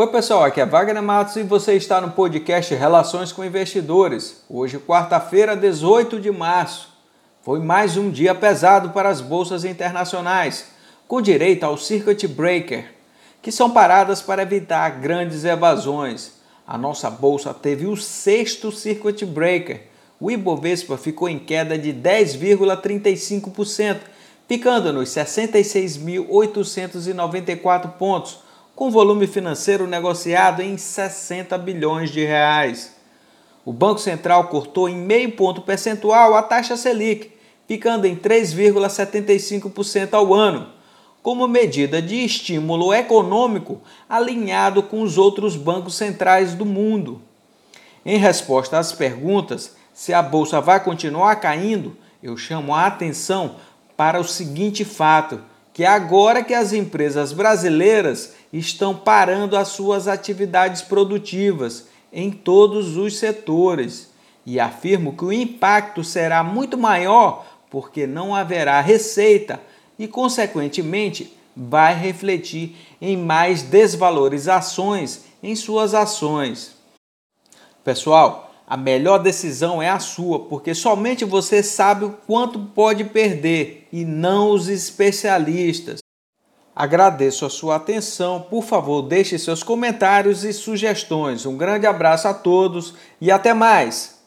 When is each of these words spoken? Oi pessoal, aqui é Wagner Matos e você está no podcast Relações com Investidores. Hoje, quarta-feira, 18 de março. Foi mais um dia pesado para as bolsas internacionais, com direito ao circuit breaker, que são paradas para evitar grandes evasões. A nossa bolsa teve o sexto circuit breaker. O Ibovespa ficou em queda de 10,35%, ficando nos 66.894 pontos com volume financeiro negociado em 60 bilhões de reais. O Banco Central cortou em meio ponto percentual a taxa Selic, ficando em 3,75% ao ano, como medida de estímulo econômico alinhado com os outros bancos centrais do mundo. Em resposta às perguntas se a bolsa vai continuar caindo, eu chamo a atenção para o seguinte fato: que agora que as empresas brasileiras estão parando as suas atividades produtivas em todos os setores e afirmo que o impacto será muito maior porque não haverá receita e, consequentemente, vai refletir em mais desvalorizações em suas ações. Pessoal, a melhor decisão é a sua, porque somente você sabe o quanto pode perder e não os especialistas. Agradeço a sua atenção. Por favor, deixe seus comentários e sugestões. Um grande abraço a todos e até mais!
Oi 0.00 0.06
pessoal, 0.06 0.44
aqui 0.44 0.58
é 0.58 0.64
Wagner 0.64 1.02
Matos 1.02 1.36
e 1.36 1.42
você 1.42 1.74
está 1.74 2.00
no 2.00 2.12
podcast 2.12 2.74
Relações 2.74 3.32
com 3.32 3.44
Investidores. 3.44 4.42
Hoje, 4.48 4.78
quarta-feira, 4.78 5.54
18 5.54 6.18
de 6.18 6.30
março. 6.30 6.88
Foi 7.42 7.60
mais 7.60 7.98
um 7.98 8.10
dia 8.10 8.34
pesado 8.34 8.92
para 8.92 9.10
as 9.10 9.20
bolsas 9.20 9.62
internacionais, 9.62 10.68
com 11.06 11.20
direito 11.20 11.64
ao 11.64 11.76
circuit 11.76 12.26
breaker, 12.26 12.94
que 13.42 13.52
são 13.52 13.72
paradas 13.72 14.22
para 14.22 14.40
evitar 14.40 14.88
grandes 15.02 15.44
evasões. 15.44 16.32
A 16.66 16.78
nossa 16.78 17.10
bolsa 17.10 17.52
teve 17.52 17.84
o 17.84 17.94
sexto 17.94 18.72
circuit 18.72 19.26
breaker. 19.26 19.82
O 20.18 20.30
Ibovespa 20.30 20.96
ficou 20.96 21.28
em 21.28 21.38
queda 21.38 21.76
de 21.76 21.92
10,35%, 21.92 23.98
ficando 24.48 24.94
nos 24.94 25.10
66.894 25.10 27.92
pontos 27.98 28.48
com 28.80 28.90
volume 28.90 29.26
financeiro 29.26 29.86
negociado 29.86 30.62
em 30.62 30.78
60 30.78 31.58
bilhões 31.58 32.08
de 32.08 32.24
reais. 32.24 32.96
O 33.62 33.74
Banco 33.74 34.00
Central 34.00 34.44
cortou 34.44 34.88
em 34.88 34.96
meio 34.96 35.32
ponto 35.32 35.60
percentual 35.60 36.34
a 36.34 36.40
taxa 36.40 36.78
Selic, 36.78 37.30
ficando 37.68 38.06
em 38.06 38.16
3,75% 38.16 40.14
ao 40.14 40.32
ano, 40.32 40.70
como 41.22 41.46
medida 41.46 42.00
de 42.00 42.24
estímulo 42.24 42.94
econômico 42.94 43.82
alinhado 44.08 44.82
com 44.82 45.02
os 45.02 45.18
outros 45.18 45.56
bancos 45.56 45.94
centrais 45.96 46.54
do 46.54 46.64
mundo. 46.64 47.20
Em 48.02 48.16
resposta 48.16 48.78
às 48.78 48.92
perguntas 48.92 49.76
se 49.92 50.14
a 50.14 50.22
bolsa 50.22 50.58
vai 50.58 50.82
continuar 50.82 51.36
caindo, 51.36 51.98
eu 52.22 52.34
chamo 52.34 52.74
a 52.74 52.86
atenção 52.86 53.56
para 53.94 54.18
o 54.18 54.24
seguinte 54.24 54.86
fato: 54.86 55.38
que 55.74 55.84
agora 55.84 56.42
que 56.42 56.54
as 56.54 56.72
empresas 56.72 57.34
brasileiras 57.34 58.39
estão 58.52 58.94
parando 58.94 59.56
as 59.56 59.68
suas 59.68 60.08
atividades 60.08 60.82
produtivas 60.82 61.88
em 62.12 62.30
todos 62.30 62.96
os 62.96 63.18
setores 63.18 64.10
e 64.44 64.58
afirmo 64.58 65.16
que 65.16 65.24
o 65.24 65.32
impacto 65.32 66.02
será 66.02 66.42
muito 66.42 66.76
maior 66.76 67.46
porque 67.70 68.06
não 68.06 68.34
haverá 68.34 68.80
receita 68.80 69.60
e, 69.98 70.08
consequentemente, 70.08 71.36
vai 71.56 71.94
refletir 71.94 72.76
em 73.00 73.16
mais 73.16 73.62
desvalorizações 73.62 75.20
em 75.42 75.54
suas 75.54 75.94
ações. 75.94 76.74
Pessoal, 77.84 78.52
a 78.66 78.76
melhor 78.76 79.18
decisão 79.18 79.82
é 79.82 79.88
a 79.88 79.98
sua, 79.98 80.40
porque 80.40 80.74
somente 80.74 81.24
você 81.24 81.62
sabe 81.62 82.04
o 82.04 82.12
quanto 82.26 82.58
pode 82.58 83.04
perder 83.04 83.88
e 83.92 84.04
não 84.04 84.50
os 84.50 84.68
especialistas. 84.68 86.00
Agradeço 86.74 87.44
a 87.44 87.50
sua 87.50 87.76
atenção. 87.76 88.40
Por 88.48 88.62
favor, 88.62 89.02
deixe 89.02 89.38
seus 89.38 89.62
comentários 89.62 90.44
e 90.44 90.52
sugestões. 90.52 91.44
Um 91.44 91.56
grande 91.56 91.86
abraço 91.86 92.28
a 92.28 92.34
todos 92.34 92.94
e 93.20 93.30
até 93.30 93.52
mais! 93.52 94.19